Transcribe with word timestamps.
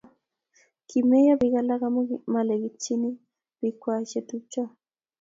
kimeiyo 0.89 1.33
biik 1.39 1.55
alak 1.59 1.81
amu 1.87 2.01
malekitjini 2.33 3.09
biikwak 3.59 4.01
che 4.11 4.19
tupcho 4.27 4.63